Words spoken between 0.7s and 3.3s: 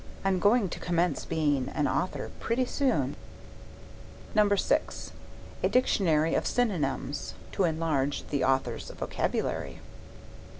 commence being an author pretty soon.)